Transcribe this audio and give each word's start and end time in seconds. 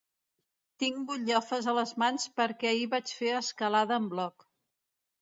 Tinc 0.83 0.97
butllofes 1.11 1.69
a 1.71 1.77
les 1.81 1.93
mans 2.05 2.27
perquè 2.41 2.73
ahir 2.75 2.91
vaig 2.97 3.17
fer 3.23 3.33
escalada 3.45 4.03
en 4.03 4.13
bloc. 4.17 4.53